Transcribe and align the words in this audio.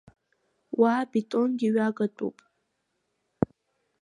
Уа 0.79 0.91
абетонгьы 1.01 1.69
ҩагатәуп. 1.75 2.37